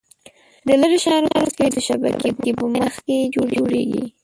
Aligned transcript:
د 0.67 0.69
لیرې 0.81 0.97
شیانو 1.03 1.33
تصویر 1.45 1.71
د 1.75 1.79
شبکیې 2.23 2.51
په 2.59 2.65
مخ 2.73 2.93
کې 3.05 3.17
جوړېږي. 3.35 4.03